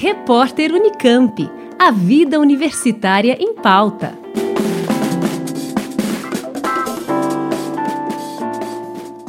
Repórter 0.00 0.72
Unicamp. 0.72 1.50
A 1.76 1.90
vida 1.90 2.38
universitária 2.38 3.36
em 3.40 3.52
pauta. 3.52 4.16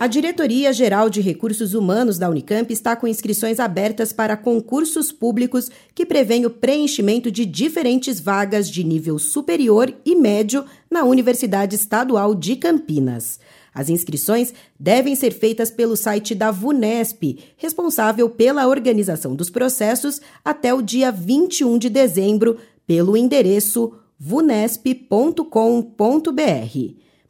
A 0.00 0.06
Diretoria-Geral 0.06 1.10
de 1.10 1.20
Recursos 1.20 1.74
Humanos 1.74 2.18
da 2.18 2.30
Unicamp 2.30 2.72
está 2.72 2.96
com 2.96 3.06
inscrições 3.06 3.60
abertas 3.60 4.10
para 4.10 4.38
concursos 4.38 5.12
públicos 5.12 5.70
que 5.94 6.06
prevêem 6.06 6.46
o 6.46 6.50
preenchimento 6.50 7.30
de 7.30 7.44
diferentes 7.44 8.18
vagas 8.18 8.70
de 8.70 8.82
nível 8.82 9.18
superior 9.18 9.92
e 10.02 10.16
médio 10.16 10.64
na 10.90 11.04
Universidade 11.04 11.74
Estadual 11.74 12.34
de 12.34 12.56
Campinas. 12.56 13.38
As 13.74 13.88
inscrições 13.88 14.54
devem 14.78 15.16
ser 15.16 15.32
feitas 15.32 15.70
pelo 15.70 15.96
site 15.96 16.32
da 16.34 16.52
VUNESP, 16.52 17.40
responsável 17.56 18.30
pela 18.30 18.68
organização 18.68 19.34
dos 19.34 19.50
processos, 19.50 20.20
até 20.44 20.72
o 20.72 20.80
dia 20.80 21.10
21 21.10 21.76
de 21.76 21.90
dezembro, 21.90 22.56
pelo 22.86 23.16
endereço 23.16 23.92
vunesp.com.br. 24.18 25.44